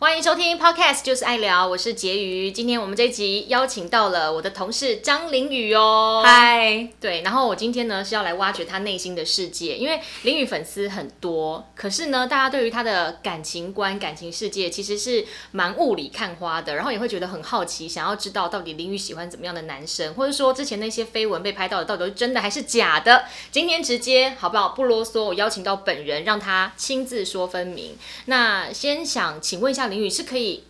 [0.00, 2.52] Why 收听 Podcast，就是爱聊，我是婕妤。
[2.52, 6.22] 今天我们这集邀请到了我的同事张凌宇哦。
[6.22, 23.24] 嗨，对，然后我今天呢是要来挖掘他内心的世界，因为凌宇粉丝很多，可是呢，大家对于他的感情观、感情世界其实是蛮雾里看花的，然后也会觉得很好奇，想要知道到底凌宇喜欢怎么样的男生，或者说之前那些绯闻被拍到的到底是真的还是假的。
[23.50, 24.68] 今天直接好不好？
[24.68, 27.96] 不啰嗦，我邀请到本人，让他亲自说分明。
[28.26, 30.64] 那先想请问一下凌宇，是可以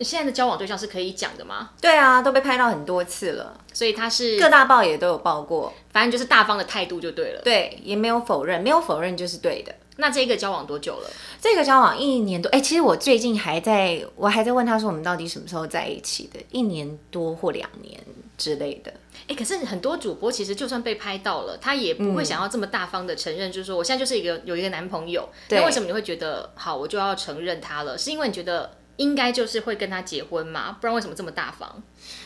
[0.00, 1.70] 现在的交往对象是可以讲的吗？
[1.80, 5.72] 对啊，都被拍到很多次了，所以他是各大报也都有报过。
[5.92, 7.40] 反正就是大方的态度就对了。
[7.42, 9.74] 对，也没有否认，没有否认就是对的。
[9.98, 11.08] 那这个交往多久了？
[11.40, 17.98] 这个交往一年多，哎、其实我最近还在，我还在问他说我们到底什么时候在一起的，一年多或两年
[18.36, 18.92] 之类的。
[19.26, 25.26] 哎、可是很多主播其实就算被拍到了，他也不会想要这么大方的承认，就是说我现在就是一个有一个男朋友。
[25.48, 27.96] 对那为什么你会觉得好，我就要承认他了？
[27.96, 30.76] 是因为你觉得应该就是会跟他结婚嘛？
[30.80, 31.82] 不然为什么这么大方？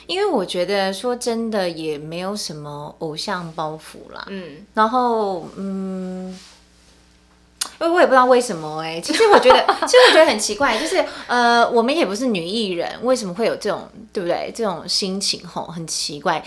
[0.06, 6.39] 因为我觉得说真的也没有什么偶像包袱啦，嗯，然后嗯。
[7.78, 14.53] 我我也不知道为什么哎、其实我觉得， 其实我觉得很奇怪，就是呃，我们也不是女艺人，为什么会有这种对不对？
[14.55, 16.44] 这种心情吼，很奇怪。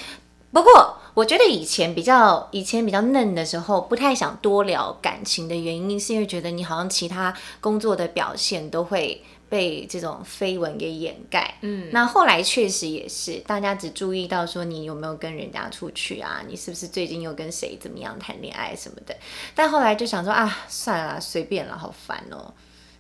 [0.52, 9.24] 不过我觉得以前比较以前比较嫩的时候，不太想多聊感情的原因，是因为觉得你好像其他工作的表现都会
[9.54, 11.60] 被这种绯闻给掩盖。
[11.62, 19.16] 嗯，那后来确实也是，大家只注意到说你有没有跟人家出去啊，你是不是最近又跟谁怎么样谈恋爱什么的。
[19.54, 22.52] 但后来就想说啊，算了，随便了，好烦哦。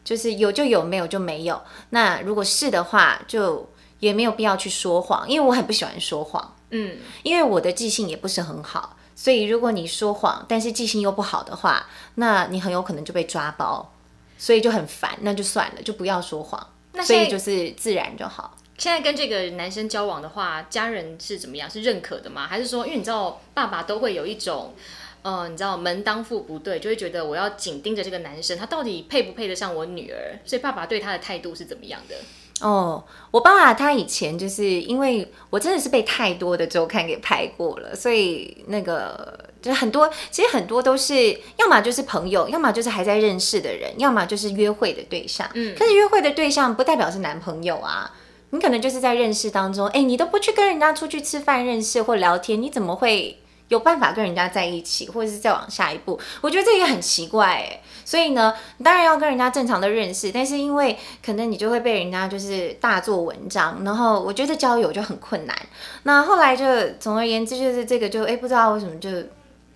[0.03, 1.59] 就是有就有，没有就没有。
[1.89, 3.67] 那如果是的话，就
[3.99, 6.55] 也没有必要去说谎，因为我很不喜欢说谎。
[6.69, 13.92] 嗯，因为我的记性也不是很好，所以如果你说谎，但是记性又不好的话，那你很有可能就被抓包，
[14.37, 16.67] 所以就很烦，那就算了，就不要说谎。
[16.93, 18.57] 那所以就是自然就好。
[18.77, 21.69] 现在跟这个男生交往的话，家人是怎么样？
[21.69, 22.47] 是认可的吗？
[22.47, 24.73] 还是说，因为你知道，爸爸都会有一种。
[25.21, 30.37] 呃，你知道门当户不对，就会觉得我要紧盯着这个男生，他到底配不配得上我女儿？
[30.43, 32.15] 所以爸爸对他的态度是怎么样的？
[32.59, 45.49] 哦，我爸爸他以前就是因为我真的是被太多的周刊给拍过了，所以那个就是很多，其实很多都是要么就是朋友，要么就是还在认识的人，要么就是约会的对象。
[45.55, 48.11] 嗯，可是约会的对象不代表是男朋友啊，
[48.51, 53.39] 你可能就是在认识当中，哎，你都不去跟人家出去吃饭认识或聊天，你怎么会？
[53.69, 57.81] 有办法跟人家在一起，或者是再往下一步，我觉得这也很奇怪哎。
[58.05, 60.95] 所以呢，你当然要跟人家正常的认识，但是因为
[61.25, 65.57] 可能你就会被人家就是大做文章，然后我觉得交友就很困难。
[66.03, 66.65] 那后来就
[66.99, 69.09] 总而言之，就是这个就哎不知道为什么就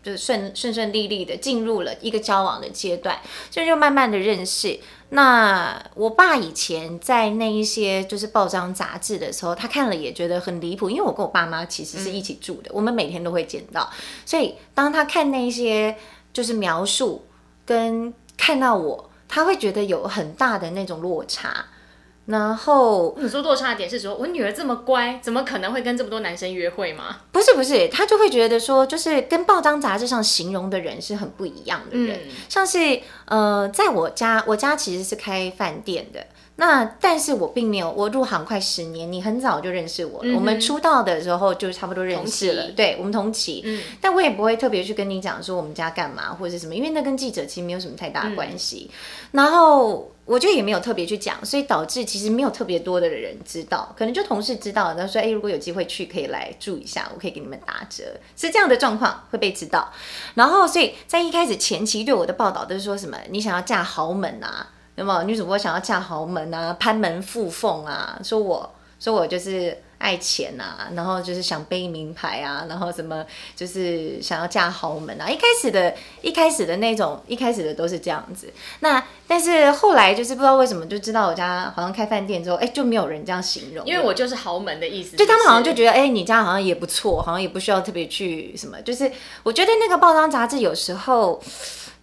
[0.08, 3.20] 就顺顺顺利利的进入了一个交往的阶段，
[3.52, 4.80] 所以就慢慢的认识。
[5.10, 13.90] 那我爸以前在那一些就是报章杂志的时候，他看了也觉得很离谱，因为我跟我爸妈其实是一起住的，我们每天都会见到，
[14.26, 15.98] 所以当他看那一些
[16.32, 17.26] 就是描述
[17.66, 21.66] 跟看到我，他会觉得有很大的那种落差。
[22.28, 27.22] 然后你说落差的点是说，我女儿这么乖，怎么可能会跟这么多男生约会吗？
[27.32, 36.26] 不是不是，他就会觉得说，就是跟报章杂志上形容的人是很不一样的人，嗯像是呃，在我家，我家其实是开饭店的。
[36.60, 40.36] 那但是我并没有，我入行快十年，你很早就认识我了。
[40.36, 43.62] 我们出道的时候就差不多认识了，对我们同期。
[43.64, 48.90] 嗯但我也不会特别去跟你讲说我们家干嘛或者是什么，因为那跟记者其实没有什么太大的关系。
[49.32, 58.04] 然后我就也没有特别去讲，所以导致其实没有特别多的人知道，可能就同事知道，然后说，哎、如果有机会去，可以来住一下，我可以给你们打折，
[58.36, 59.92] 是这样的状况会被知道。
[60.34, 68.70] 然后，所以在一开始前期对我的报道都是说什么，你想要嫁豪门啊，有没有女主播想要嫁豪门啊，攀门附凤啊，说我
[69.00, 73.24] 说我就是爱钱啊，然后就是想背名牌啊，然后什么
[73.56, 75.30] 就是想要嫁豪门啊。
[75.30, 75.94] 一开始的
[76.24, 78.52] 一开始的那种，一开始的都是这样子。
[78.80, 85.16] 那但是后来就是不知道为什么就知道我家好像开饭店之后，哎，就没有人这样形容，因为我就是豪门的意思。
[85.16, 88.82] 就他们好像就，觉得，哎、你家好像也不错，好像也不需要特别去什么。
[88.82, 89.12] 就是
[89.44, 91.40] 我觉得那个报章杂志有时候，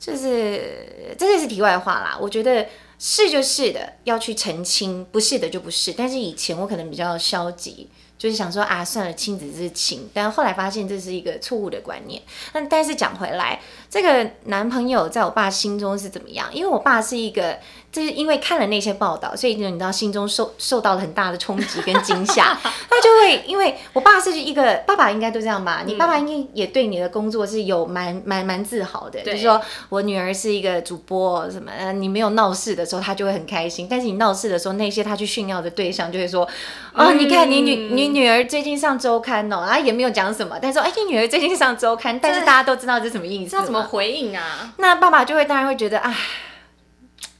[0.05, 2.19] 就是这个是题外话啦。
[2.21, 2.67] 我觉得
[2.99, 5.93] 是就是的，要去澄清；不是的就不是。
[5.93, 10.09] 但是以前我可能比较消极，就是想说啊，算了，亲子是亲。
[10.13, 12.23] 但后来发现这是一个错误的观念。
[12.53, 16.55] 那但是讲回来，这个男朋友在我爸心中是怎么样？
[16.55, 17.59] 因为我爸是一个
[17.95, 22.59] 就是因为看了那些报道，所以就你知道心中受受到了很大的冲击跟惊吓，
[22.91, 25.85] 他就会因为我爸是一个爸爸应该都这样吧？
[25.87, 29.61] 你爸爸应该也对你的工作是有蛮蛮蛮自豪的，就是说
[29.91, 36.49] 我女儿是一个主播什么，你没有闹事的时候，他就会很开心；但是你闹事的时候，那些他去炫耀的对象就会说，
[36.95, 44.73] 哦，你看你女你女儿最近上周刊哦，啊也没有讲什么，但是说哎你女儿最近上周刊，但是大家都知道这什么意思，知道怎么回应啊？
[44.79, 46.13] 那爸爸就会当然会觉得啊。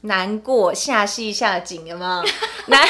[0.05, 2.23] 难过，下戏下井了吗？
[2.67, 2.81] 难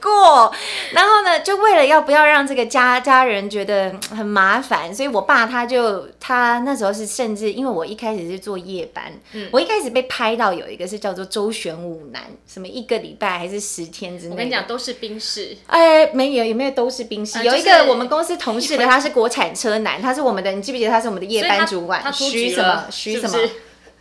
[0.00, 0.54] 过，
[0.92, 17.42] 然后呢，就为了要不要让这个家家人觉得很麻烦，所以我爸他就他那时候是甚至因为我一开始是做夜班，嗯我一开始被拍到有一个是叫做周旋武男，什么一个礼拜还是十天之内，我跟你讲都是兵士，哎，没有有没有都是兵士？
[17.42, 22.12] 有一个我们公司同事的他是国产车男，他是我们的，你记不记得他是我们的夜班主管？
[22.12, 22.84] 徐什么？
[22.90, 23.36] 徐什么？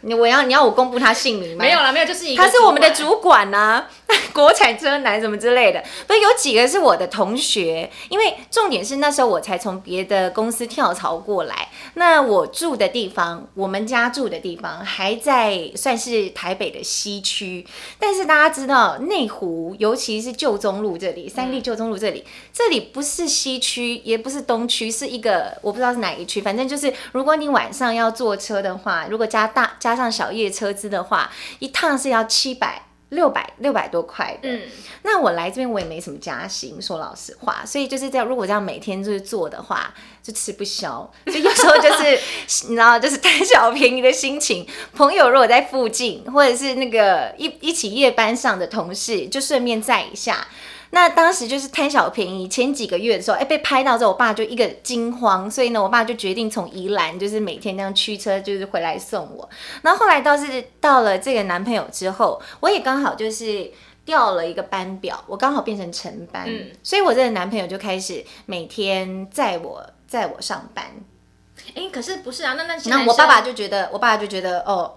[0.04, 1.64] 你我要你要我公布他姓名吗？
[1.64, 3.86] 没有了，没有，就是他是我们的主管呐，
[4.34, 5.82] 国产车男什么之类的。
[6.06, 11.70] 不是有几个是我的同学，因为重点是那时候我才从别的公司跳槽过来。
[11.94, 17.66] 那我住的地方，我们家住的地方还在算是台北的西区，
[17.98, 29.94] 但是大家知道内湖，尤其是旧中路这里，三立旧中路这里，这里不是西区，也不是东区，是一个我不知道是哪一区，反正就是如果你晚上要坐车的话，如果加大加。
[29.94, 32.82] 加上小夜车资的话，一趟是要七百
[33.14, 34.50] 六百六百多块的。
[34.50, 34.62] 嗯，
[35.04, 38.28] 那我来这边我也没什么加薪，说老实话，所以就是这样。
[38.28, 41.10] 如果这样每天就是做的话，就吃不消。
[41.26, 42.20] 所以有时候就是
[42.70, 44.68] 你知道，就是贪小便宜的心情。
[44.96, 50.48] 朋友如果在附近，或者是那个一一起夜班上的同事，就顺便载一下。
[50.96, 59.50] 那当时就是贪小便宜，前几个月的时候，哎，被拍到之后，我爸就一个惊慌，所以呢，我爸就决定从宜兰，就是每天这样驱车，就是回来送我。
[59.82, 63.72] 然后后来倒是到了这个男朋友之后，我也刚好就是
[64.06, 66.48] 调了一个班表，我刚好变成晨班，
[66.84, 70.86] 所以我这个男朋友就开始每天载我载我上班。
[71.74, 72.54] 哎，可是不是啊？
[72.54, 74.94] 那那那我爸爸就觉得，我爸爸就觉得哦。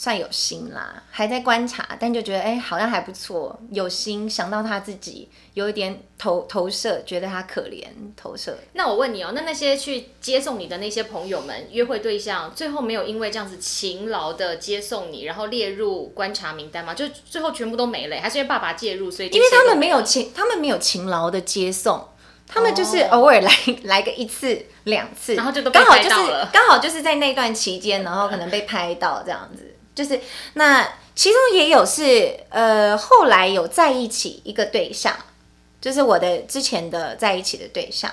[0.00, 7.84] 算有心啦，还在观察，但就觉得哎，好像还不错，有心想到他自己，有一点投投射，觉得他可怜，
[8.16, 8.56] 投射。
[8.72, 16.94] 那我问你哦，那那些去接送你的那些朋友们，约会对象，最后没有因为这样子勤劳的接送你，然后列入观察名单吗？
[16.94, 22.08] 就最后全部都没了，还是因为爸爸介入，所以因为他们没有勤，他们没有勤劳的接送，
[22.46, 23.52] 他们就是偶尔来
[23.82, 29.69] 来个一次两次，然后就都刚好就是刚好就是在那段期间，然后可能被拍到这样子。
[30.00, 30.18] 就是
[30.54, 35.14] 那其中也有是呃后来有在一起一个对象，
[35.78, 38.10] 就是我的之前的在一起的对象，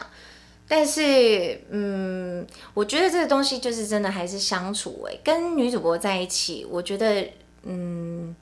[0.68, 7.25] 但是嗯，我觉得这个东西就是真的还是相处哎，跟女主播在一起，我觉得
[7.63, 8.36] 嗯，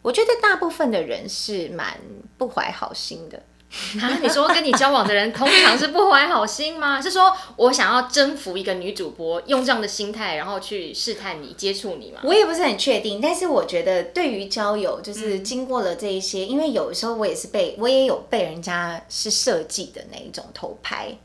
[0.00, 2.00] 我觉得大部分的人是蛮
[2.38, 3.42] 不怀好心的。
[4.00, 7.00] 啊，你说跟你交往的人通常是不怀好心吗？
[7.02, 12.20] 是说我想要征服一个女主播，用这样的心态，然后去试探你、接触你吗？
[12.24, 21.16] 我也不是很确定，但是我觉得对于交友，就是经过了这一些，因为有时候我也是被我也有被人家是设计的那一种偷拍。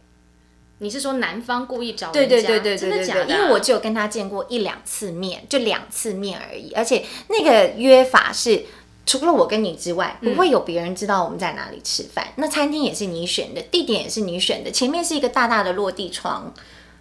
[0.79, 3.27] 你是说男方故意找对对对对真的假的？
[3.27, 8.65] 因为我只有跟他见过一两次面，就两次面而已，而且那个约法是。
[9.05, 12.27] 除了我跟你之外，不会有别人知道我们在哪里吃饭。
[12.35, 16.53] 那餐厅也是你选的，地点也是你选的，前面是一个大大的落地窗。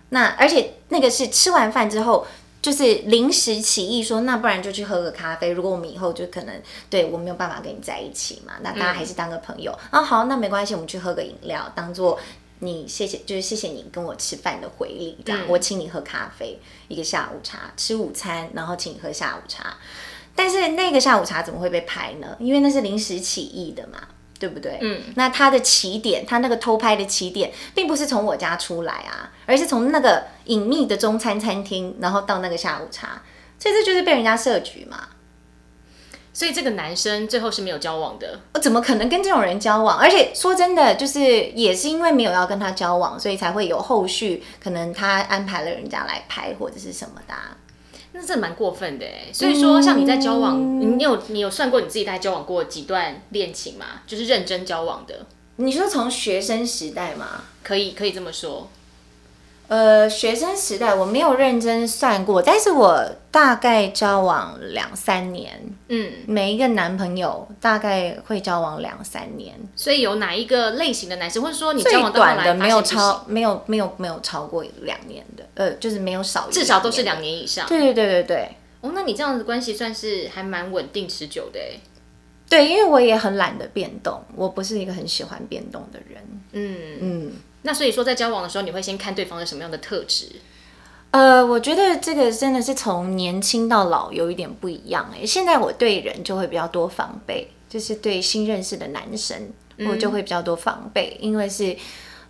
[0.08, 2.26] 那而且那个是吃完饭之后，
[2.60, 5.50] 就是临时起意说，那不然就去喝个咖啡。
[5.50, 10.02] 如果我们以后就可能对我没有办法跟你在一起嘛，那大家还是当个朋友啊。
[10.02, 12.18] 好，那没关系，我们去喝个饮料，当做
[12.58, 15.16] 你谢谢，就是谢谢你跟我吃饭的回礼。
[15.24, 19.76] 这样，我请你喝咖啡，一个下午茶，吃午餐，然后请你喝下午茶。
[20.34, 22.36] 但是那个下午茶怎么会被拍呢？
[22.38, 23.98] 因为那是临时起意的嘛，
[24.38, 24.78] 对不对？
[24.80, 33.22] 嗯，那他的起点，他那个偷拍的起点，并不是从我家出来啊，而是从那个隐秘的中餐餐厅，然后到那个下午茶，
[33.58, 35.08] 所以这就是被人家设局嘛。
[36.32, 39.98] 所以这个男生最后是没有交往的，我怎么可能跟这种人交往？
[39.98, 47.34] 而且说真的，就是也是因为没有要跟他交往，所以才会有后续，可能他安排了人家来拍或者是什么的。
[48.12, 54.02] 那这蛮过分的哎，所以说像你在交往，你有你有算过你自己在交往过几段恋情吗？
[54.06, 55.26] 就是认真交往的。
[55.56, 57.44] 你说从学生时代吗？
[57.62, 58.68] 可以可以这么说。
[59.70, 69.54] 呃，学生时代我没有认真算过，但是我大概交往两三年，嗯，每一个男朋友大概会交往两三年。
[69.76, 77.64] 所以有哪一个类型的男生，或者说你交往短的没有超没有没有没有超过两年的，呃，就是没有少，至少都是两年以上。
[77.68, 78.48] 对对对对对。
[78.80, 81.78] 哦，那你这样子关系算是还蛮稳定持久的哎。
[82.48, 86.20] 对，因为我也很懒得变动，我不是一个很喜欢变动的人。
[86.50, 90.26] 嗯，嗯，那所以说在交往的时候，你会先看对方的什么样的特质？
[91.10, 95.26] 呃，我觉得这个真的是从年轻到老有一点不一样哎。
[95.26, 99.50] 现在我对人就会比较多防备，就是对新认识的男生，
[99.88, 101.76] 我就会比较多防备，因为是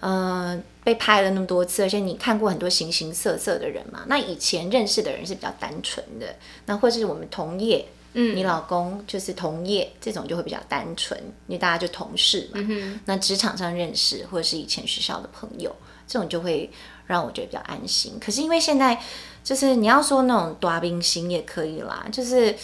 [0.00, 4.04] 呃被拍了那么多次，而且你看过很多形形色色的人嘛。
[4.06, 12.60] 那以前认识的人是比较单纯的，那或是我们同业，嗯，你老公就是同业，这种就会比较单纯，因为大家就同事嘛。
[12.60, 15.74] 嗯那职场上认识，或者是以前学校的朋友，
[16.06, 16.70] 这种就会。
[17.06, 18.12] 让我觉得比较安心。
[18.20, 19.02] 可是因为现在
[19.42, 22.54] 就是你要说那种多冰心也可以啦，就是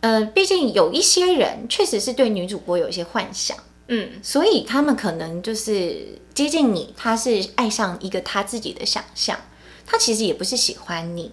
[0.00, 3.56] 呃，毕竟有一些人确实是对女主播有一些幻想，
[3.88, 9.40] 嗯，所以他们可能就是接近你，他是爱上一个他自己的想象，
[9.86, 11.32] 他其实也不是喜欢你。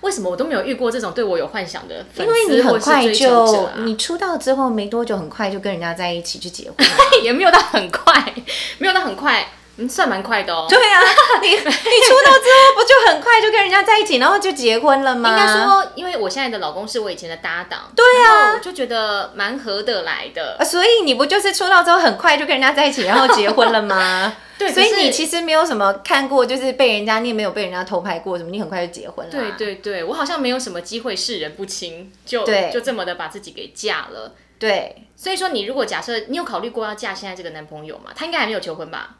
[0.00, 2.04] 为什么我都没有遇过这种对我有幻想的？
[2.16, 6.76] 因为你很快就你出道之后没多久，很快就跟人家在一起去结婚，
[7.22, 8.34] 也没有到很快，
[8.78, 9.46] 没有到很快。
[9.80, 10.66] 嗯，算蛮快的哦。
[10.68, 11.00] 对啊，
[11.42, 15.30] 你你出道之后不就很快就跟人家在一起，然后就结婚了吗？
[15.30, 20.62] 应该说，因为我现在的老公是我以前的搭档，对啊，就觉得蛮合得来的。
[20.64, 24.36] 所以你不就是出道之后很快就跟人家在一起，然后结婚了吗？
[24.60, 29.32] 对，所以你其实没有什么看过，就是被人家，你也没有被人家偷拍过什么，你很快就结婚了。
[29.32, 34.34] 对对对，我好像没有什么机会视人不清，就就这么的把自己给嫁了。
[34.58, 38.10] 对，所以说你如果假设你有考虑过要嫁现在这个男朋友吗？
[38.14, 39.16] 他应该还没有求婚吧？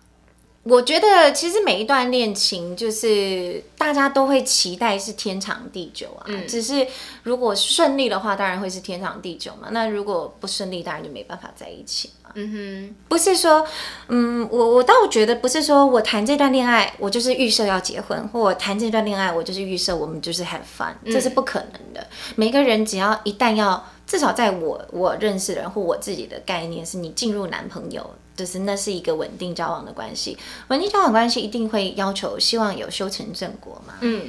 [0.63, 6.25] 我觉得其实每一段恋情，就是大家都会期待是天长地久啊。
[6.27, 6.47] 嗯。
[6.47, 6.87] 只是
[7.23, 9.69] 如果顺利的话，当然会是天长地久嘛。
[9.71, 12.31] 那如果不顺利，当然就没办法在一起嘛。
[12.35, 12.95] 嗯哼。
[13.09, 13.67] 不是说，
[14.09, 22.07] 嗯，我我倒觉得不是说我谈这段恋爱，我就是预设要结婚，或我谈这段恋爱，我就是预设我们就是 have fun，这是不可能的。
[22.37, 28.11] 每个人只要一旦要，至少在我我认识的人或我自己的概念，是你进入男朋友。
[28.41, 34.23] 就是那是一个稳定交往的关系，稳定交往关系一定会要求希望有修成正果嘛，嗯，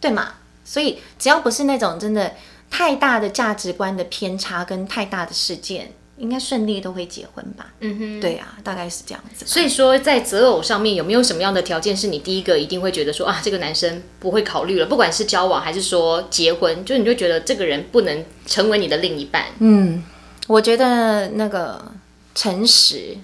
[0.00, 0.36] 对嘛？
[0.64, 2.32] 所以只要不是那种真的
[2.70, 7.66] 太大的价值观的偏差跟太大的事件，应该顺利都会结婚吧？
[7.80, 9.44] 嗯哼，对啊，大概是这样子。
[9.44, 19.44] 所以说在择偶上面有没有什么样的条件是你第一个一定会觉得说啊，这个男生不会考虑了，不管是交往还是说结婚，就你就觉得这个人不能成为你的另一半？
[19.58, 20.02] 嗯，
[20.46, 21.92] 我觉得那个
[22.34, 23.18] 诚实。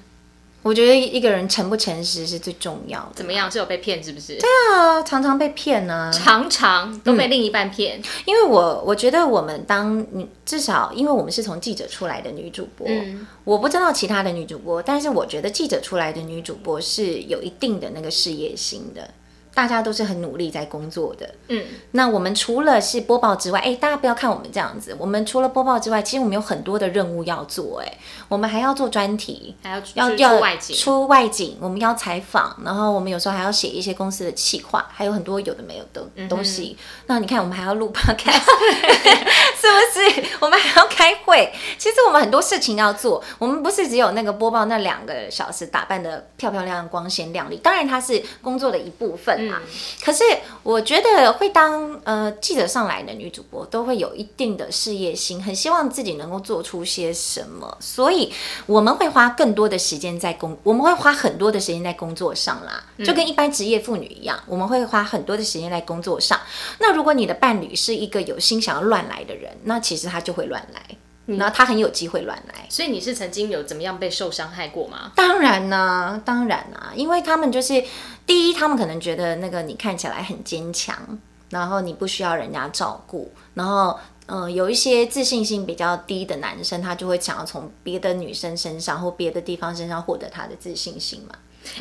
[0.65, 3.13] 我觉得一个人诚不诚实是最重要的。
[3.17, 3.51] 怎么样？
[3.51, 4.39] 是有被骗是不是？
[4.39, 6.11] 对啊，常常被骗呢。
[6.11, 8.03] 常常都被另一半骗。
[8.25, 12.89] 因为我我觉得我们当你至少，因为我们是从记者出来的女主播，
[13.45, 19.11] 我不知道其他的女主播，但是我觉得记者出来的女主播是有一定的那个事业心的。
[19.55, 36.77] 大家都是很努力在工作的，嗯，那我们除了是播报之外，哎，大家不要看我们这样子，我们除了播报之外，其实我们有很多的任务要做，哎，我们还要做专题，还要要要外景，出外景，我们要采访，然后我们有时候还要写一些公司的企划，还有很多有的没有的东西。
[37.07, 38.41] 那你看，我们还要录 podcast，
[39.55, 40.25] 是不是？
[40.41, 49.44] 我们还要开会，其实我们很多事情要做，我们不是只有那个播报那两个小时打扮的漂漂亮亮、光鲜亮丽，当然它是工作的一部分。
[50.03, 50.23] 可是
[50.63, 58.33] 我觉得会当呃记者上来的女主播都会有一定的事业心，很希望自己能够做出些什么，所以
[58.67, 66.41] 我们会花更多的时间在工，我们会花很多的时间在工作上啦，就跟一般职业妇女一样，我们会花很多的时间在工作上。
[66.79, 70.81] 那如果你的伴侣是一个有心想要乱来的人，那其实他就会乱来。
[71.27, 75.13] 然后他很有机会乱来，所以你是曾经有怎么样被受伤害过吗？
[75.17, 77.83] 当然啦，当然啊，因为他们就是
[78.27, 91.35] 第一，他们可能觉得那个你看起来很坚强，然后你不需要人家照顾，然后嗯，有一些自信心比较低的男生，他就会想要从别的女生身上或别的地方身上获得他的自信心嘛。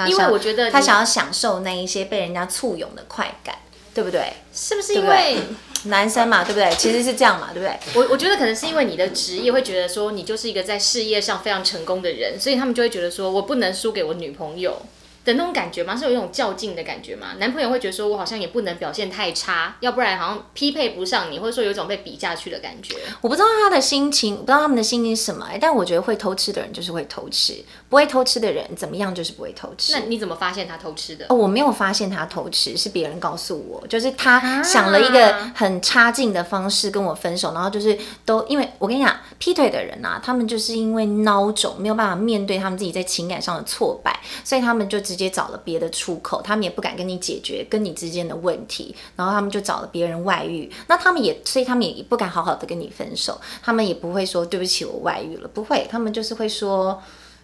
[0.07, 3.55] 因为我觉得他想要享受那一些被人家簇拥的快感，
[3.93, 4.31] 对不对？
[4.53, 5.37] 是不是因为？
[5.85, 6.69] 男生嘛，对不对？
[6.77, 7.77] 其实是这样嘛，对不对？
[7.95, 14.81] 我我觉得可能是因为你的职业会觉得说你就是一个在事业上非常成功的人，所以他们就会觉得说我不能输给我女朋友。
[15.25, 15.95] 的那种感觉吗？
[15.95, 17.27] 是有一种较劲的感觉吗？
[17.37, 22.95] 男朋友会觉得说，我好像也不能表现太差，要不然好像匹配不上你，或者说有一种被比下去的感觉。
[23.21, 25.47] 我不知道他的心情，不知道他们的心情是什么。
[25.61, 29.93] 但我觉得会偷吃的人就是会偷吃，不会偷吃的人怎么样就是不会偷吃。
[29.93, 31.25] 那你怎么发现他偷吃的？
[31.29, 45.12] 哦，我没有发现他偷吃，是别人告诉我，就是他想了一个很差劲的方式跟我分手，然后就是都因为我跟你讲，劈腿的人啊，他们就是因为孬种，没有办法面对他们自己在情感上的挫败，所以他们就只。
[45.13, 56.99] 直接找了别的出口，他们也不敢跟你解决跟你之间的问题，然后他们就找了别人外遇，那他们也所以他们也不敢好好的跟你分手，他们也不会说对不起我外遇了，不会，他们就是会说。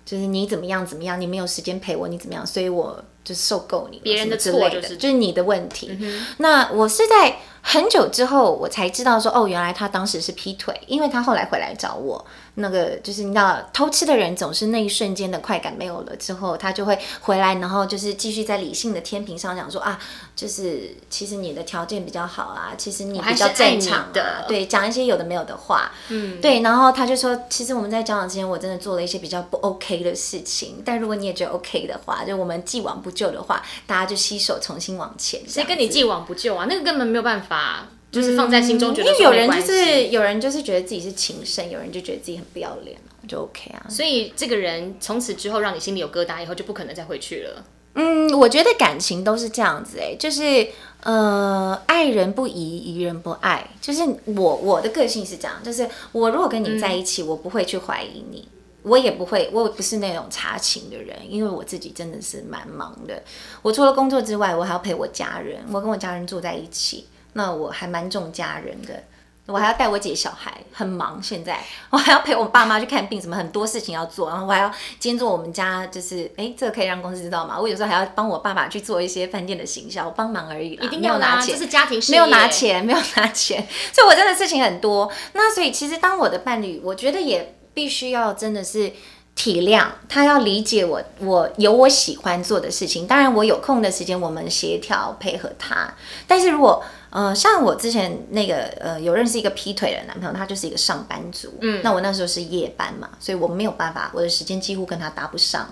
[0.06, 2.44] 就是你怎么样怎么样，你没有时间陪我，你怎么样？
[2.48, 5.98] 所以我就受够你别人的错就是就是你的问题。
[6.38, 12.26] 那我是在很久之后我才知道说，哦，原来他当时是劈腿，因为他后来回来找我。
[12.56, 19.98] 那个就是你知道，偷吃的人总是那一瞬间的快感没有了之后，他就会回来，然后就是继续在理性的天平上讲说啊，
[20.36, 35.42] 就是其实你的条件比较好啊，其实你比较正常的，对，讲一些有的没有的话，嗯，对，然后他就说，其实我们在交往之前，我真的做了一些比较不 OK 的事情，但如果你也觉得 OK 的话，就我们既往不咎的话，大家就携手重新往前。
[35.48, 36.66] 谁跟你既往不咎啊？
[36.70, 37.88] 那个根本没有办法。
[38.12, 42.98] 就是放在心中，觉得因为有人就是有人就是觉得自己是情圣，有人就觉得自己很不要脸，
[43.28, 43.86] 就 OK 啊。
[43.88, 47.64] 所以这个人从此之后让你心里有疙瘩，以后就不可能再回去了。
[47.94, 50.68] 嗯，我觉得感情都是这样子哎，就是
[51.04, 53.70] 呃，爱人不疑，疑人不爱。
[53.80, 58.48] 就是我我的个性是这样，就是我如果跟你在一起，我不会去怀疑你，
[58.84, 63.22] 我也不会，我不是那种查情的人，因为我自己真的是蛮忙的。
[63.62, 67.08] 我除了工作之外，我还要陪我家人，我跟我家人住在一起。
[67.34, 69.04] 那我还蛮重家人的，
[69.46, 71.22] 我还要带我姐小孩，很忙。
[71.22, 71.60] 现在
[71.92, 74.30] 我还要陪我爸妈去看病，什么很多事情要做。
[74.30, 77.58] 然后我还要兼做我们家，就是哎，这个可以让公司知道吗？
[77.60, 83.66] 我有时候还要帮我爸爸去做一些饭店的行销，帮忙而已一定要拿钱，这是家庭事业，没有拿钱，没有拿钱。
[83.94, 85.12] 所以我真的事情很多。
[85.34, 88.92] 那所以其实当我的伴侣，我觉得也必须要真的是
[89.36, 93.08] 体谅他，要理解我，我有我喜欢做的事情。
[93.08, 95.94] 当然我有空的时间，我们协调配合他。
[96.28, 101.54] 但是如果呃，像我之前那个呃，有认识一个劈腿的男朋友，他就是一个上班族。
[101.62, 105.70] 嗯，那我那时候是夜班嘛，所以我没有办法，我的时间几乎跟他搭不上。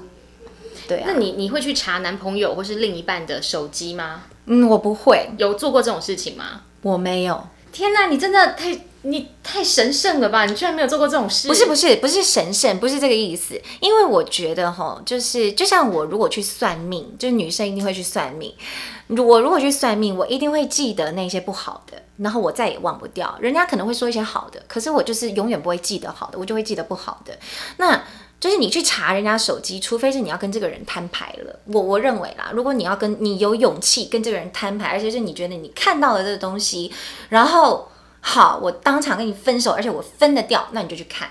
[0.87, 1.03] 对啊。
[1.07, 4.23] 那你你会去查男朋友或是另一半的手机吗？
[4.45, 5.29] 嗯，我不会。
[5.37, 6.61] 有做过这种事情吗？
[6.83, 7.45] 我没有。
[7.73, 8.73] 天哪，你真的太
[9.03, 10.45] 你太神圣了吧！
[10.45, 11.47] 你居然没有做过这种事？
[11.47, 13.59] 不是不是不是神圣，不是这个意思。
[13.79, 18.53] 因为我觉得哈，就是就像我如果去算命，就是女生一定会去算命。
[19.09, 23.37] 我如果去算命，我一定会记得那些不好的，然后我再也忘不掉。
[23.39, 27.37] 人家可能会说一些好的，可是我就是永远不会记得好的，我就会记得不好的。
[27.77, 28.03] 那
[28.39, 31.59] 就是你去查人家手机，除非是你要跟这个人摊牌了。
[31.65, 36.91] 我我认为啦，如果你要跟你有勇气跟这个人摊牌，而且是你觉得你看到了这个东西，
[37.29, 37.89] 然后
[38.29, 41.29] 好，我当场跟你分手，而且我分得掉，那你就去看。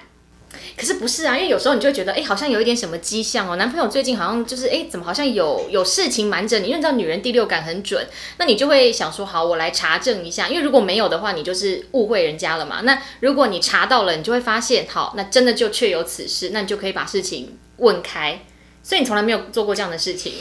[0.79, 3.57] 可是不是啊，因为有时候你就会觉得，哎，好像有一点什么迹象哦。
[3.57, 6.69] 男朋友最近好像就是，哎，怎么好像有有事情瞒着你？
[6.69, 10.49] 因为你知道女人第六感很准，那你就会想说，好，我来查证一下。
[10.49, 12.81] 因为如果没有的话，你就是误会人家了嘛。
[12.81, 18.41] 那如果你查到了，你就会发现，好，那真的就确有此事，那你就可以把事情问开。
[18.83, 20.33] 所以你从来没有做过这样的事情。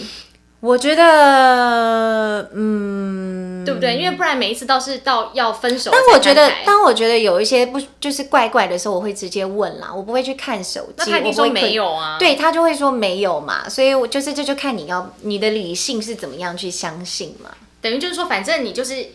[0.65, 3.95] 我觉得，嗯，对不对？
[3.97, 5.91] 因为不然每一次都是到要分手。
[5.93, 11.11] 但我觉得，当我觉得有一些不就是怪怪的时候，我会直接问啦，我不会去看手机。
[11.11, 12.17] 那他说没有啊？
[12.17, 13.69] 对他就会说没有嘛。
[13.69, 17.51] 所以我就是这就看你要你的理性是怎么样去相信嘛。
[17.79, 19.05] 等于就是说，反正你就是。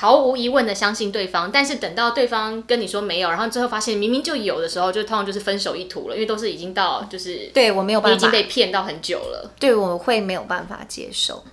[0.00, 11.44] 毫无疑问的相信对方，但是等到对方跟你说没有，然后最后发现明明就有的时候，就通常就是分手一途了，因为都是已经到就是对我没有办法，已经被骗到很久了，对我会没有办法接受，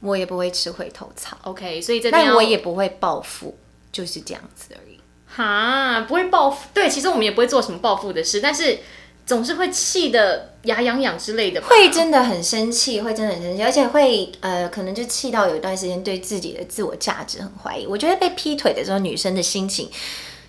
[0.00, 1.34] 我也不会吃回头草。
[1.44, 3.56] OK，所以这但我也不会报复，
[3.90, 5.00] 就是这样子而已。
[5.26, 8.80] 哈，不会报复，对，其实我们也不会做什么报复的事，但是。
[9.26, 17.86] 总是会气的牙痒痒之类的，会真的很生气，会真的很生气，而且会呃，可能就气到有一段时间对自己的自我价值很怀疑。
[17.86, 19.90] 我觉得被劈腿的时候，女生的心情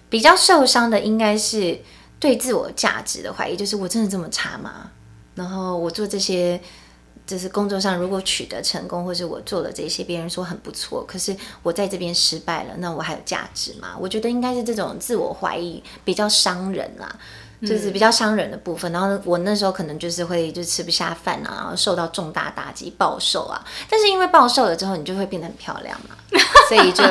[0.10, 1.80] 比较受伤的，应该是
[2.20, 4.92] 对自我价值的怀疑，就是我真的这么差吗？
[5.36, 6.60] 然后我做这些，
[7.26, 13.96] 就是工作上如果取得成功，或者我做了这些，别人说很不错，可是我在这边失败了，那我还有价值吗？
[14.00, 17.18] 我觉得应该是这种自我怀疑比较伤人啦。
[17.62, 23.64] 就是比较伤人的部分，然后我那时候可能就是会就吃不下饭啊，然后受到重大打击，暴瘦啊。
[23.90, 26.16] 但是因为暴瘦了之后，你就会变得很漂亮嘛，
[26.68, 27.04] 所以就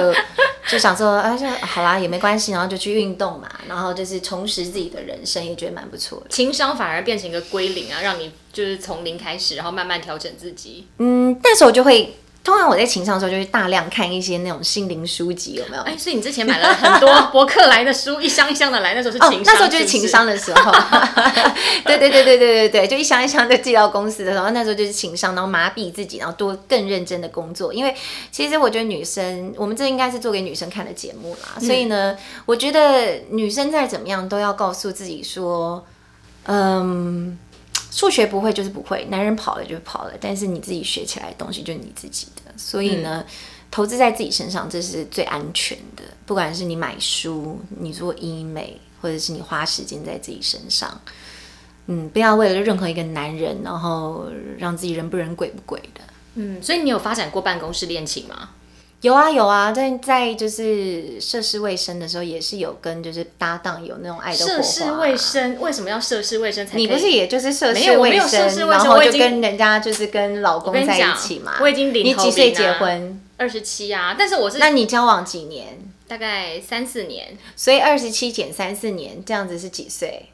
[0.69, 6.27] 就想说，啊，就好啦，也没关系，然后就去运动嘛，然后就是重拾自己的人生，也觉得蛮不错的。
[6.29, 10.87] 情商反而变成一个归零啊，让你就是从零开始，然后慢慢调整自己。
[10.99, 12.17] 嗯，那时候就会。
[12.45, 15.83] 通常我在情商的时候，就会大量看一些那种心灵书籍，有没有？
[15.85, 20.71] 哎，所以你之前买了很多博客来的书，一箱一箱的来， 那时候是情商，那时候就是情商的时候。
[21.87, 27.73] 对对对对对对对，就一箱一箱的寄到公司的时候，那时候就是情商，然后麻痹自己，然后多更认真的工作。
[27.73, 27.95] 因为
[28.31, 35.83] 其实我觉得女生，我们这应该是做给女生看的节目啦，所以呢，我觉得女生再怎么样都要告诉自己说，
[36.45, 37.39] 嗯。
[37.95, 43.25] 数学不会就是不会，男人跑了就跑了，但是你自己学起来的东西就是你自己的，所以呢，
[43.71, 46.03] 投资在自己身上这是最安全的。
[46.27, 51.01] 不管是你买书，你做医美，或者是你花时间在自己身上，
[51.87, 54.27] 嗯，不要为了任何一个男人，然后
[54.59, 56.01] 让自己人不人鬼不鬼的。
[56.35, 58.51] 嗯，所以你有发展过办公室恋情吗？
[59.05, 64.63] 有啊有啊，在在就是涉世未深的时候，也是有跟就是搭档有那种爱的火花。
[64.63, 66.79] 涉世未深，为什么要涉世未深才？
[66.79, 71.59] 你不是也就是涉世未深，有涉世未然后就跟人家就是跟老公在一起嘛？
[71.61, 73.21] 我已经领头你几岁结婚？
[73.37, 75.79] 二十七啊，但是我是那你交往几年？
[76.09, 77.37] 大概三四年。
[77.55, 80.31] 所以二十七减三四年，这样子是几岁？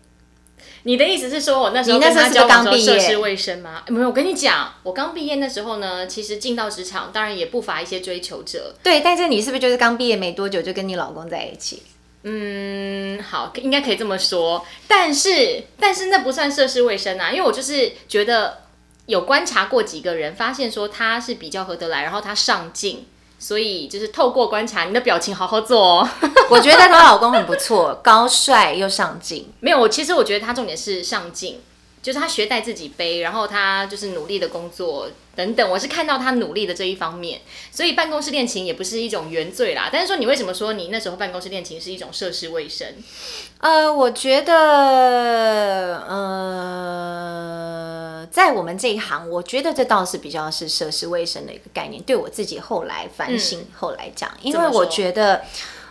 [0.85, 3.83] 你的意思是说我那时候跟他交往的时候涉世未深吗？
[3.89, 8.75] 没有，我跟你讲，我刚毕业那时候呢，其实进到职场，当然也不乏一些追求者。
[8.83, 11.83] 对，但是你是不是就是刚毕业没多久就跟你老公在一起？
[12.23, 14.67] 嗯，好，应该可以这么说。
[14.87, 18.59] 但是，但是那不算涉世未深啊，因为我就是觉得
[19.07, 23.07] 有观察过几个人，发现说他是比较合得来，然后他上进，
[23.41, 26.09] 所以就是透过观察你的表情，好好做哦。
[26.51, 29.51] 我觉得她老公很不错， 高帅又上进。
[29.61, 31.61] 没有，我其实我觉得他重点是上进，
[32.03, 35.09] 就是他学带自己背，然后他就是努力的工作
[35.41, 35.71] 等等。
[35.71, 37.41] 我是看到他努力的这一方面，
[37.73, 39.89] 所以办公室恋情也不是一种原罪啦。
[39.91, 42.97] 但是说你为什么说你那时候办公室恋情是一种涉世未深？
[43.61, 52.03] 呃，我觉得，呃，在我们这一行，我觉得这倒是比较是涉世未深的一个概念。
[52.03, 55.43] 对我自己后来反省，后来讲，因为我觉得，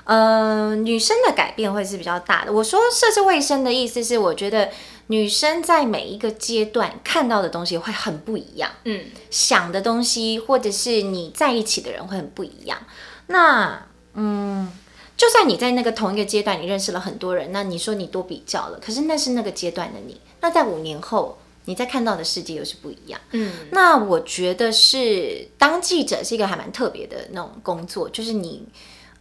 [0.05, 2.51] 呃，女生的改变会是比较大的。
[2.51, 4.69] 我说涉世未深的意思是，我觉得
[5.11, 8.71] 女生在每一个阶段看到的东西会很不一样。
[8.83, 12.77] 嗯，想的东西，或者是你在一起的人会很不一样。
[13.25, 14.71] 那，嗯，
[15.17, 20.21] 就算你在那个同一个阶段，你认识了很多人，那你说你多比较了，可是那是那个阶段的你。
[20.41, 23.19] 那在五年后，你在看到的世界又是不一样。
[23.31, 28.63] 嗯，那我觉得是当记者是一个还蛮特别的那种工作，就是你，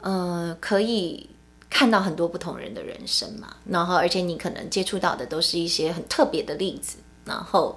[0.03, 1.31] 呃，可以。
[1.71, 7.77] 看到很多不同人的人生嘛，然后而且你可能接触到的都是一些很特别的例子，然后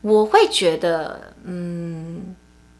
[0.00, 2.34] 我会觉得，嗯，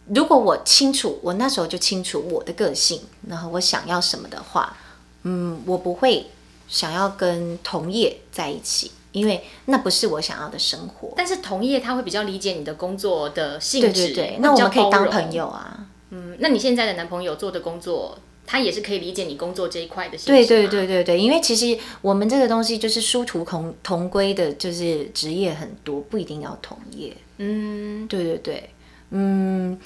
[0.06, 4.76] 如果我清楚，我那时候就清楚我的个性，然后我想要什么的话，
[5.22, 6.26] 嗯，我不会
[6.66, 11.12] 想要跟同业在一起，因为那不是我想要的生活。
[11.16, 15.32] 但是同业他会比较理解你的工作的性质，对对对，那我们可以当朋。
[15.32, 15.86] 友啊。
[16.14, 27.16] 嗯，那你现在的男朋友做的工作，他也是可以理解你工作这一块的对对对对对，因为其实我们这个东西就是殊途同同归的，就是职业很多，不一定要同业。
[27.38, 28.70] 嗯，对对对，
[29.11, 29.78] 嗯，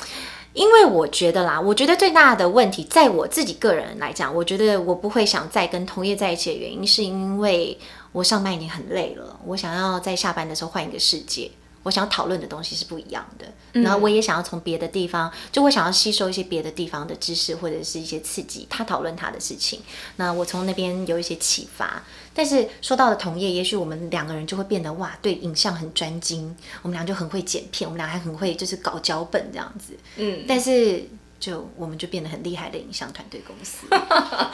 [0.52, 7.78] 因为我觉得啦，我觉得最大的问题，在我自己个人来讲，我觉得我不会想再跟同业在一起的原因，是因为
[8.12, 11.50] 我上班已经很累了，我想要在下班的时候换一个世界。
[11.86, 13.46] 我想要讨论的东西是不一样的，
[13.80, 19.80] 然后我也想要从别的地方，就我想要吸收一些别的地方的知识或者是一些刺激，他讨论他的事情，
[20.16, 22.02] 那我从那边有一些启发。
[22.34, 29.96] 但是说到了同业，也许我们两个人就会变得哇，对影像很专精，我们俩就很会剪片，我们俩还很会就是搞脚本这样子。
[30.16, 33.86] 嗯，但是就我们就变得很厉害的影像团队公司，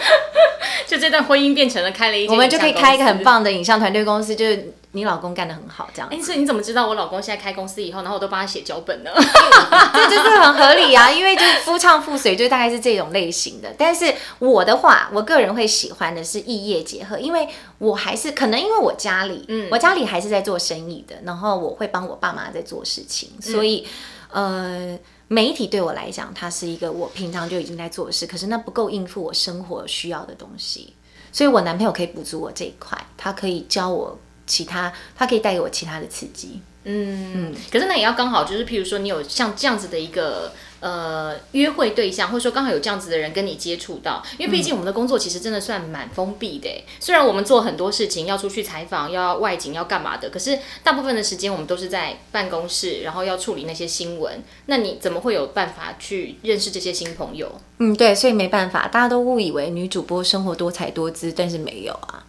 [0.87, 3.23] 就这段婚姻变成了开了一我们就可以开一个很。
[3.23, 6.23] 棒的影像团队公司，就是你老公干得很好这样子哎、。
[6.23, 9.11] 所以你怎么知道我老公现在开公司以后，然后我都帮他写脚本呢？
[9.93, 13.75] 这就是很合理啊，因为就是夫唱妇随，就大概是这种类型的。
[13.77, 23.87] 但是我的话，我个人会喜欢的是异业结合，因为我还是可能因为我家里，嗯我家里还是在做生意的，然后我会帮我爸妈在做事情，所以、
[24.31, 24.99] 呃。
[25.29, 30.93] 媒体对我来讲，它是一个我平常就已经在做的事，可是那不够应付我生活需要的东西，
[31.33, 34.19] 所以我男朋友可以补足我这一块，他可以教我
[34.53, 36.61] 其他，它可以带给我其他的刺激。
[36.85, 46.85] 嗯，可是那也要刚好就是，譬如说你有像这样子的一个呃约会对象，或者说刚好有这样子的人跟你接触到，因为毕竟我们的工作其实真的算蛮封闭的欸。
[46.99, 54.43] 虽然我们做很多事情，要出去采访，要外景，要干嘛的，可是大部分的时间我们都是在办公室，然后要处理那些新闻。
[54.67, 57.61] 那你怎么会有办法去认识这些新朋友？
[57.79, 62.25] 嗯，对，所以没办法，大家都误以为女主播生活多才多姿，但是没有啊。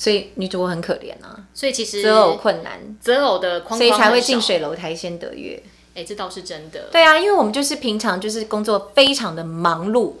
[0.00, 4.18] 所以女主播很可怜啊，所以其实择偶困难，择偶的框框所以才会。
[4.18, 5.62] 近水楼台先得月。
[5.94, 6.88] 哎、这倒是真的。
[6.90, 10.14] 对啊，因为我们就是平常就是工作非常的忙碌，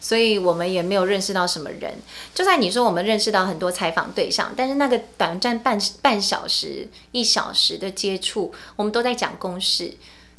[0.00, 1.92] 所以我们也没有认识到什么人。
[2.34, 9.92] 就算你说我们认识到很多采访对象，但是那个短暂半半小时、一小时的接触，我们都在讲公事。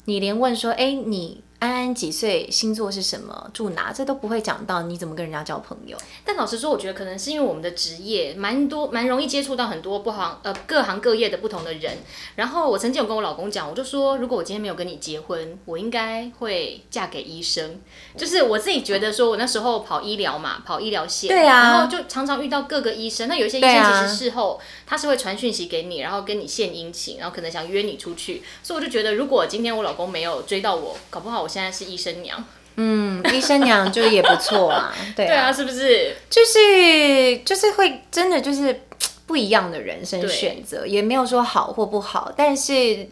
[0.06, 5.98] 你连问说，哎，你安安几岁，星座是什么，住哪，这都不会讲到，你怎么跟人家交朋友？
[6.24, 11.98] 但老实说，我觉得可能是因为我们的职业蛮多，蛮容易接触到很多不行呃各行各业的不同的人。
[12.36, 17.80] 然后我曾经有跟我老公讲，我就说，如果我今天没有跟你结婚，我应该会嫁给医生。
[18.16, 23.28] 就是我自己觉得说，我那时候跑医疗嘛，跑医疗线，对啊然后就常常遇到各个医生。
[23.28, 28.42] 那有一些医生其实事后他是会传讯息给你，然后跟你献殷勤，然后可能想约你出去。
[28.62, 32.42] 所以我就觉得，如果今天我老公没有追到我，搞不好我现在是医生娘。
[32.76, 36.16] 嗯，医生娘就也不错啊， 对对啊，是不是？
[36.30, 38.82] 就是就是会真的就是
[39.26, 43.08] 不一样的人生对选择，也没有说好或不好，但是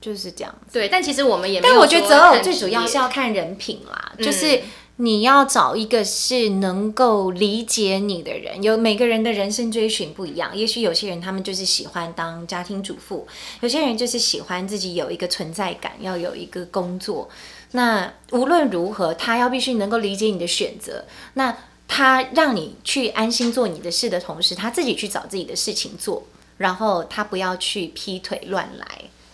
[0.00, 0.72] 就是这样子。
[0.72, 4.62] 对，但其实我们也没有但我觉得择偶最主要是要看人品啦，嗯就是
[5.00, 8.62] 你要找一个是能够理解你的人。
[8.62, 13.26] 有每个人的人生追寻不一样，也许有些人他们就是喜欢当家庭主妇，
[13.62, 17.30] 有些人就是喜欢自己有一个存在感，要有一个工作。
[17.70, 21.06] 那无论如何，他要必须能够理解你的选择。
[21.32, 21.56] 那
[21.88, 26.22] 他让你去安心做你的事的同时，他自己去找自己的事情做，
[26.58, 28.86] 然后他不要去劈腿乱来，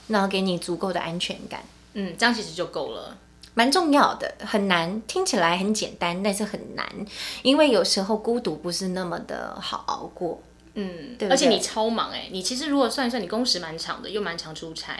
[0.06, 1.64] 然后给你足够的安全感。
[1.94, 3.18] 嗯，这样其实就够了。
[3.56, 6.86] 蛮重要的，很难，听起来很简单，但是很难，
[7.42, 10.42] 因为有时候孤独不是那么的好熬过。
[10.74, 14.92] 嗯，对对而且你超忙哎、你其实如果算一算，你工时蛮长的，又蛮常出差，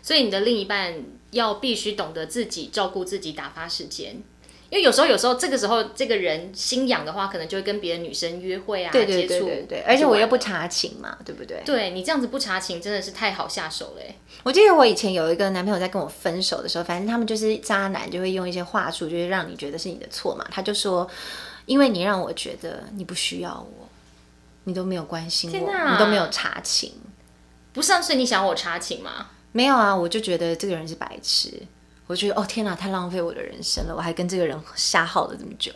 [0.00, 0.94] 所以你的另一半
[1.32, 4.22] 要必须懂得自己照顾自己，打发时间。
[4.74, 11.62] 因为有时候，有时候这个时候，这个人心痒的话，可能就会跟别的女生约会啊，对对对接触对对，而且我又不查情嘛，对不对？
[11.64, 20.44] 对你这样子不查情，真的是太好下手嘞、我记得我以前有一个男朋友在跟我分手的时候，反正他们就是渣男，就会用一些话术，就是让你觉得是你的错嘛。
[20.50, 21.08] 他就说，
[21.66, 23.88] 因为你让我觉得你不需要我，
[24.64, 26.92] 你都没有关心我，你都没有查情。
[27.72, 29.28] 不是啊，所以你想我查情吗？
[29.52, 31.62] 没有啊，我就觉得这个人是白痴。
[32.06, 35.72] 我觉得哦天哪，太浪费我的人生了，我还跟这个人瞎耗了这么久。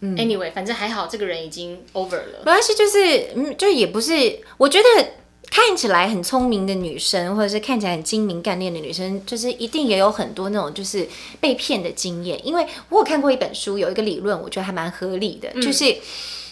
[0.00, 2.38] Anyway，反正还好，这个人已经 over 了。
[2.38, 5.12] 没关系，就是嗯，就也不是，我觉得
[5.48, 11.06] 看起来很聪明的女生，或者是看起来很精明干练的女生，就是一定也有很多那种就是
[11.40, 12.44] 被骗的经验。
[12.44, 15.96] 因为我有看过一本书，有一个理论，我觉得还蛮合理的，就是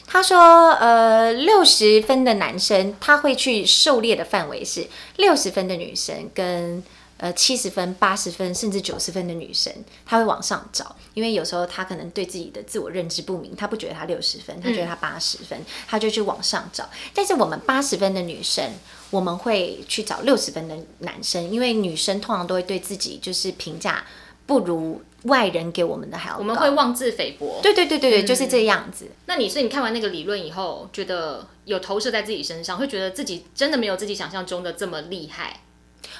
[0.06, 6.84] 他说，呃，六十分的男生他会去狩猎的范围是六十分的女生跟。
[7.22, 9.70] 呃，七十分、八十分甚至九十分的女生，
[10.06, 16.88] 她会往上找，因为有时候她可能对自己的自我认知不明，她不觉得她六十分，她觉得她八十分，她就去往上找。
[17.12, 18.72] 但是我们八十分的女生，
[19.10, 24.02] 我们会去找六十分的男生，因为女生通常都会对自己就是评价
[24.46, 26.40] 不如外人给我们的还要高。
[26.40, 27.60] 我们会妄自菲薄。
[27.62, 29.06] 对对对对对，就是这样子。
[29.26, 35.60] 那你所以你看完那个理论以后，觉得有投射在自己身上，会觉得自己真的没有自己想象中的这么厉害。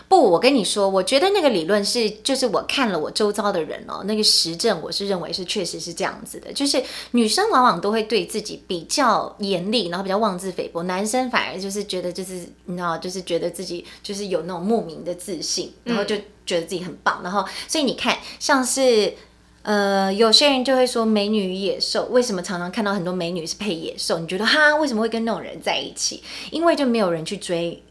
[0.08, 19.14] 不，我跟你说，我觉得那个理论是，就是我看了我周遭的人哦，那个实证，我是认为是确实是这样子的，就是女生往往都会对自己比较严厉，然后比较妄自菲薄，男生反而就是觉得就是你知道，就是觉得自己就是有那种莫名的自信，然后就觉得自己很棒，然后所以你看，像是。
[19.62, 24.18] 呃，有些人就会说美女与野兽，为什么常常看到很多美女是配野兽？
[24.18, 26.22] 你觉得哈，为什么会跟那种人在一起？
[26.50, 27.82] 因为就没有人去追，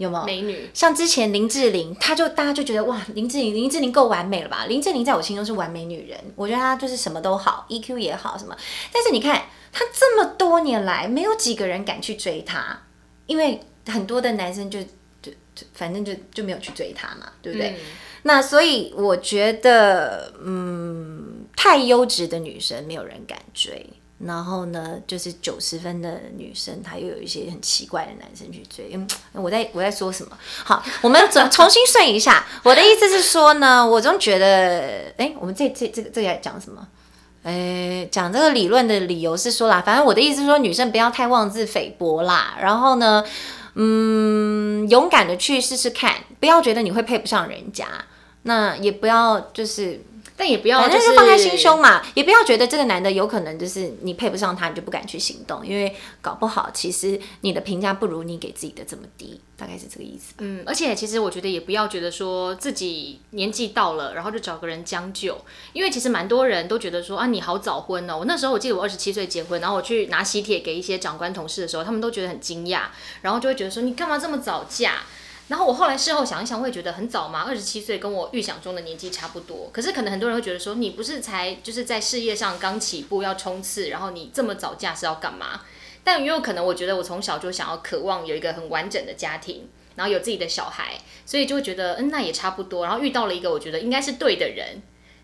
[0.00, 0.24] 有没有？
[0.24, 4.64] 美女，像之前林志玲，她就大家就觉得哇，林志玲林志玲够完美了吧？
[4.66, 8.56] 林志玲在我心中是完美女人，我觉得她就是什么都好，EQ 也好什么。
[8.90, 12.80] 但是你看她这么多年来，没有几个人敢去追她，
[13.26, 14.80] 因为很多的男生就
[15.20, 17.70] 就就反正就就没有去追她嘛，对不对？
[17.70, 17.76] 嗯
[18.22, 23.88] 那所以我觉得，嗯，太优质的女生没有人敢追。
[24.24, 28.90] 然后呢，就是九十分的女生，她又有一些很奇怪的男生去追。
[28.92, 30.36] 嗯，我在我在说什么？
[30.62, 32.46] 好，我们重重新顺一下。
[32.62, 36.86] 我的意思是说呢，我总觉得，哎，我们这这这个这个讲什么？
[37.44, 42.58] 诶，讲这个理论的理由是说啦，反正我的意思是说，女生不要太妄自菲薄啦。
[42.60, 43.24] 然后呢，
[43.76, 47.86] 嗯，勇敢的去试试看，不要觉得你会配不上人家，
[48.42, 50.02] 那也不要就是
[50.40, 60.36] 但也不要反正是就放开心胸嘛，也不要觉得这个男的有可能就是你配不上他，你就不敢去行动，因为搞不好其实你的评价不如你给自己的这么低，大概是这个意思吧。
[60.38, 65.36] 嗯，而且其实我觉得也不要觉得说自己年纪到了，然后就找个人将就，
[65.74, 68.16] 因为其实蛮多人都觉得说啊你好早婚哦。
[68.16, 72.84] 我那时候我记得我二十七岁结婚，然后我去拿喜帖给一些长官同事的时候，他们都觉得很惊讶，
[73.20, 75.02] 然后就会觉得说你干嘛这么早嫁？
[75.50, 79.68] 然后我后来事后想一想，会觉得很早嘛，二十七岁跟我预想中的年纪差不多。
[79.72, 85.62] 可是可能很多人会觉得说，你不是才就是在事业上刚起步要冲刺，然后你这么早嫁是要干嘛？
[86.04, 92.86] 但也有可能，我觉得我从小就想要渴望有一个很完整的家庭，然后有自己的小孩，所以就会觉得，嗯，那也差不多。
[92.86, 94.80] 然后遇到了一个我觉得应该是对的人，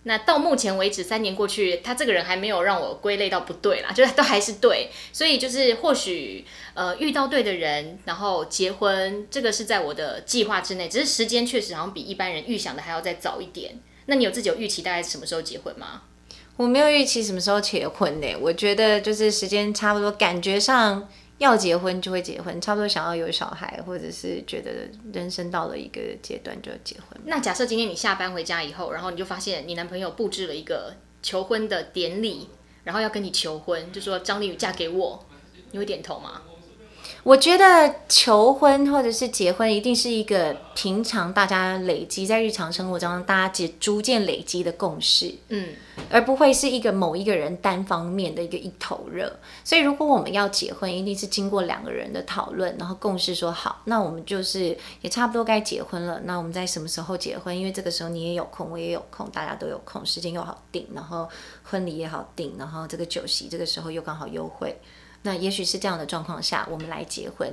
[0.09, 4.89] 那到目前为止，三年过去，他这个人还没有让我归类到不对啦，就是都还是对。
[5.13, 13.81] 所以就是或许呃遇到对的人，然后结婚，这个是在我的计划之内，只是时间确实好像比一般人预想的还要再早一点。
[14.07, 16.03] 那你有自己有预期大概什么时候结婚吗？
[16.57, 21.09] 我没有预期什么时候结婚呢，我觉得就是时间差不多，感觉上。
[21.39, 27.21] 要结婚就会结婚，差不多想要有小孩，或者是觉得人生到了一个阶段就要结婚。
[27.25, 32.49] 那假设今天你下班回家以后，然后你就发现你男朋友布置了一个求婚的典礼，
[32.85, 35.27] 然后要跟你求婚，就说张丽宇嫁给我，
[35.73, 36.41] 你会点头吗？
[37.27, 45.71] 我觉得求婚或者是结婚，一定是一个平常大家累积在日常生活中，大家逐渐累积的共识，嗯，
[46.09, 49.41] 而不会是一个某一个人单方面的一个一头热。
[49.65, 56.21] 所以，如果我们要结婚，一定是经过两个人的讨论，然后共识说好，那我们就是也差不多该结婚了。
[56.23, 57.59] 那我们在什么时候结婚？
[57.59, 61.29] 因为这个时候你也有空，我也有空，大家都有空，时间又好定，然后
[61.65, 64.79] 婚礼也好定，然后这个酒席这个时候又刚好优惠。
[65.27, 67.53] 那也许是这样的状况下，我们来结婚。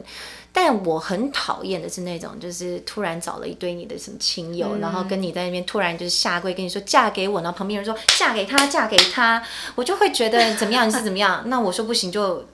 [0.55, 10.87] 但我很讨厌的是那种，就是突然找了一堆你的什么亲友，然后跟你在那边突然就是下跪跟你说嫁给我，然后旁边人说嫁给他，嫁给他，我就会觉得怎么样？
[10.87, 11.43] 你是怎么样？
[11.47, 12.45] 那我说不行，就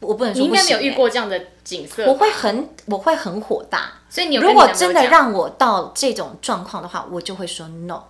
[0.00, 2.04] 我不能说你应该没有遇过这样的景色。
[2.06, 8.02] 我会很我会很火大，所以你如果真的让我到这种状况的话，我就会说 no。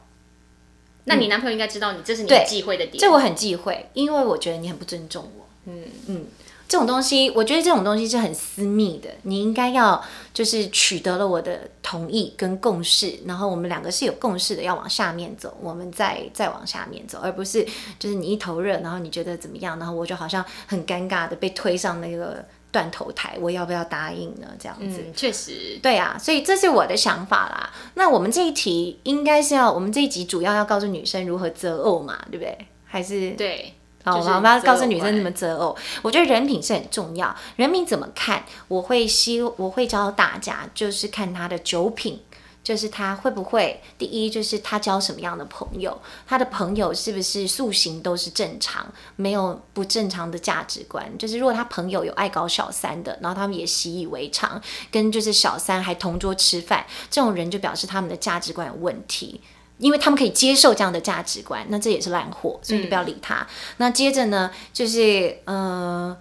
[1.04, 5.46] 那你男朋友应该知道你这是你忌讳的点，这我很忌讳，因为我觉得你很不尊重我。
[5.66, 6.26] 嗯嗯。
[6.66, 9.08] 这种东西，我觉得这种东西是很私密的。
[9.22, 17.64] 你应该要就是取得了我的同意跟共识，然后我们两个是有共识的，要往下面走，我们再再往下面走，而不是
[17.98, 24.48] 就是你一头热，然后你觉得怎么样，然后我就好像很尴尬的被推上那个断头台，我要不要答应呢？
[24.58, 27.70] 这样子，确实，对啊，所以这是我的想法啦。
[27.94, 32.56] 那我们这一题应该是要，我们这一集主要要告诉女生如何择偶嘛，对不对？
[32.84, 33.74] 还是对。
[34.04, 35.74] 好，我们要告诉女生怎么择偶。
[36.02, 38.44] 我觉得人品是很重要，人品怎么看？
[38.68, 42.20] 我会希我会教大家，就是看他的酒品，
[42.62, 48.86] 就是他会不会第一，就是他交什么样的朋友，他的朋友是不是塑形都是正常，
[49.16, 51.16] 没有不正常的价值观。
[51.16, 59.40] 就是如果他朋友有爱搞小三的，然后他们也习以为常，跟就是小三还同桌吃饭，这种人就表示他们的价值观有问题。
[59.78, 63.46] 因为他们可以接受这样的价值观，那这也是烂货，所以你不要理他。
[63.78, 66.16] 那接着呢，就是呃，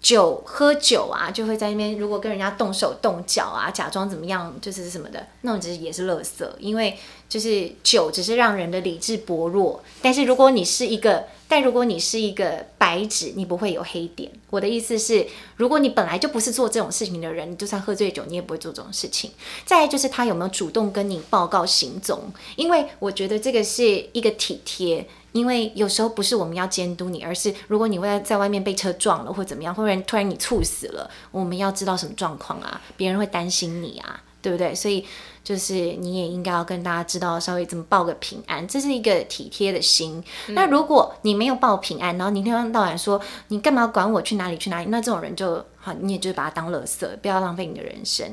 [0.00, 6.46] 酒喝酒啊，就会在那边如果跟人家动手动脚啊，假装怎么样，就是什么的，那种其实也是垃圾。
[6.58, 11.24] 因为就是酒只是让人的理智薄弱，但是如果你是一个。
[11.48, 14.30] 但如果你是一个白纸，你不会有黑点。
[14.50, 19.30] 我的意思是，如果你本来就不是做这种事情的人，你就算喝醉酒，你也不会做这种事情。
[19.64, 25.06] 再就是他有没有主动跟你报告行踪，因为我觉得这个是一个体贴。
[25.32, 32.80] 因为有时候不是我们要监督你，而是如果你在在外面被车撞了或怎么样，或者突然你猝死了，我们要知道什么状况啊？
[32.96, 34.74] 别人会担心你啊，对不对？
[34.74, 35.04] 所以。
[35.46, 40.20] 就是你也应该要跟大家知道，稍微怎么报个平安，这是一个体贴的心。
[40.48, 48.28] 那如果你没有报平安，然后你一天到晚说你干嘛管我去哪里去哪里，那这种人就好，你也就是把他当垃圾，不要浪费你的人生。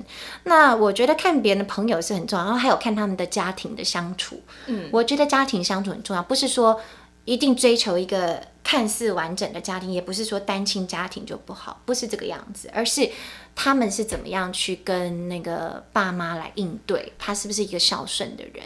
[0.46, 4.42] 那我觉得看别人的朋友是很重要，然后还有看他们的家庭的相处。
[4.66, 6.82] 嗯，我觉得家庭相处很重要，不是说
[7.26, 13.10] 一定追求一个看似完整的家庭，也不是说单亲家庭就不好，不是这个样子，而是。
[13.56, 17.14] 他们是怎么样去跟那个爸妈来应对？
[17.20, 18.64] 他是不是一个孝顺的人？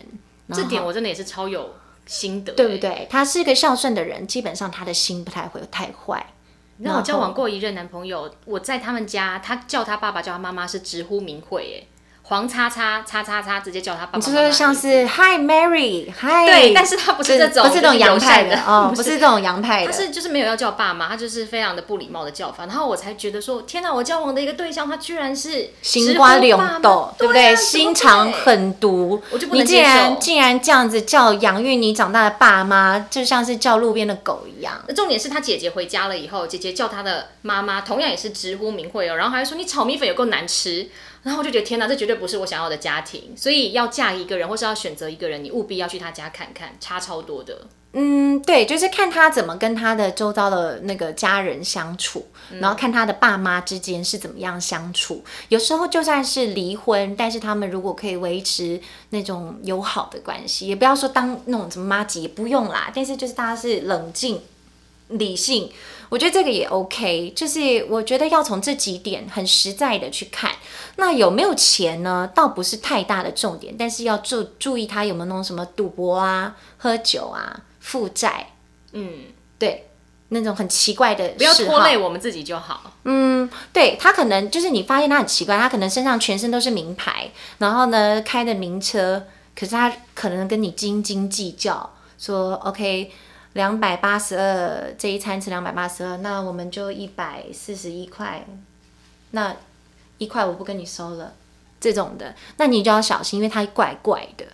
[0.54, 3.06] 这点我真的也是超有心得，对不对？
[3.10, 6.26] 他是一个孝顺的人，基本上他的心不太会太坏。
[6.78, 11.96] 那我交往过一任男朋友，我在他们家，他叫他爸爸叫他妈妈是直呼名讳，哎。
[12.29, 14.17] 黄叉叉叉叉叉，直接叫他爸爸。
[14.17, 16.45] 你说像是 Hi Mary，Hi。
[16.45, 19.91] 对，但是他不是这种，不是这种洋派的哦，不是这种洋派的。
[19.91, 22.65] 他是就是没有要叫爸妈，他就是非常的不礼貌的叫法。
[22.65, 27.55] 然后我才觉得说，天哪，我交往的一个对象，他居然是心瓜两斗，对不对？
[27.55, 29.63] 心肠狠毒，我就不能。
[29.63, 34.73] 你竟然竟然这样子叫养育你长大的爸妈，就像是叫路边的狗一样。
[34.93, 40.89] 重点是他姐姐回家了以后，姐姐叫他的妈妈，同样也是直呼名讳哦，然后还说你炒米粉有够难吃。
[41.23, 43.34] 然后我就觉得天哪，这绝对不是我想要的家庭。
[43.36, 47.67] 所以要嫁一个人，或是要选择一个人，你务必要去他家看看，差超多的。
[47.93, 52.27] 嗯，对，就是看他怎么跟他的周遭的那个家人相处，
[52.60, 55.23] 然后看他的爸妈之间是怎么样相处。
[55.49, 62.91] 有时候就算是离婚，但是他们如果可以维持那种友好的关系，也不要说当那种什么妈吉，也不用啦。
[62.93, 64.39] 但是就是大家是冷静。
[65.10, 65.72] 理性，
[66.10, 67.32] 我觉得这个也 OK。
[67.36, 70.51] 就是我觉得要从这几点很实在的去看，
[70.97, 72.30] 那有没有钱呢？
[72.36, 78.53] 倒不是太大的重点，但是要注注意他有没有那种什么赌博啊、喝酒啊、负债，
[78.91, 79.26] 嗯，
[79.58, 79.89] 对，
[80.30, 81.97] 那种很奇怪的，不要拖累。
[81.97, 82.91] 我们自己就好。
[83.05, 93.10] 嗯，对他可能就是你发现他很奇怪，他可能身上全身都是名牌，然后呢开的名车，可是他可能跟你斤斤计较，说 OK
[93.58, 98.45] 两百八十二这一餐吃两百八十二，那我们就一百四十一块，
[99.32, 99.55] 那
[100.20, 101.34] 一块我不跟你收了，
[101.82, 104.45] 这种的，那你就要小心，因为他怪怪的，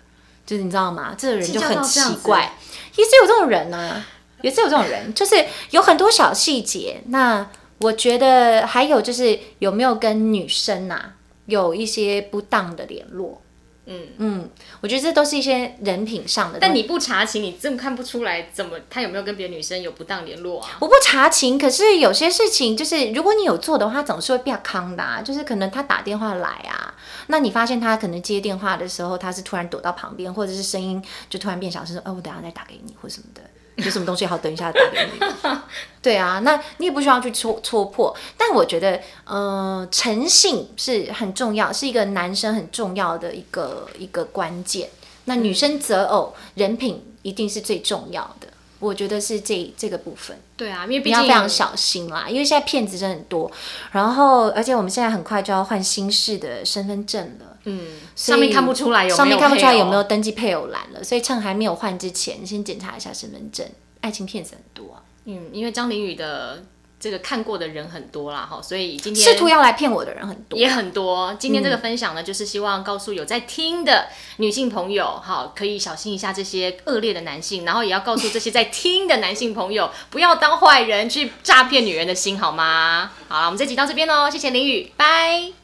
[0.45, 1.13] 就是你知道吗？
[1.17, 2.55] 这个人就很奇怪，
[2.95, 4.05] 也是有这种人呢、
[4.41, 7.03] 也是有这种人，就是有很多小细节。
[7.07, 7.45] 那
[7.79, 11.11] 我觉得还有就是有没有跟女生呐、
[11.47, 13.41] 有一些不当的联络？
[13.85, 16.59] 嗯嗯，我觉得这都是一些人品上的。
[16.59, 20.77] 但你不查情，你真看不出来怎么他有没有跟别的女生有不当联络啊？
[20.79, 25.21] 我不查情，可是有些事情就是，如果你有做的话，总是会比较康的、啊。
[25.21, 26.93] 就是可能他打电话来啊，
[27.27, 33.41] 那你发现他可能接电话的时候，他是突然躲到旁边，或者是声音就突然变小声说：“哦，我等下再打给你，或什么的。”
[33.75, 35.19] 有什么东西好，等一下打给你。
[36.01, 38.15] 对啊，那你也不需要去戳戳破。
[38.37, 44.89] 但我觉得，呃，诚信是很重要，是一个男生很重要的一个一个关键。
[45.25, 48.47] 那女生择偶，人品一定是最重要的。
[48.79, 50.37] 我觉得是这这个部分。
[50.57, 53.49] 对啊，因为毕你要非常小心啦，因为现在骗子真的很多，
[53.93, 57.79] 然后而且我们现在很快就要换新式的身份证了，嗯，
[58.15, 63.65] 上面看不出来有上面看不出来有没有登记配偶栏了，所以趁还没有换之前，先检查一下身份证。
[64.01, 66.61] 爱情骗子很多啊，嗯，因为张凌宇的
[66.99, 70.59] 这个看过的人很多啦，哈，所以今天试图要来骗我的人很多。
[70.59, 71.33] 也很多。
[71.39, 74.07] 今天这个分享呢，就是希望告诉有在听的
[74.37, 83.11] 女性朋友，哈，可以小心一下这些恶劣的男性，然后也要告诉这些在听的男性朋友， 不要当坏人去诈骗女人的心，好吗？
[83.29, 85.62] 好了，我们这集到这边喽，谢谢林宇，拜。